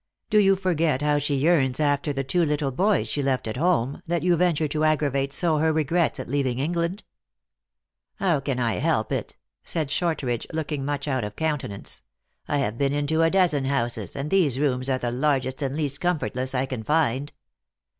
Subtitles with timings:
[0.31, 4.01] Do you forget how she yearns after the two little boys she left at home,
[4.07, 7.03] that you venture to aggravate so her regrets at leaving England
[8.19, 12.01] ?""How can I help it?" said Shortridge, looking much out of countenance;"
[12.47, 16.01] I have been into a dozen houses, and these rooms are the largest and least
[16.01, 17.31] com fortless I can find."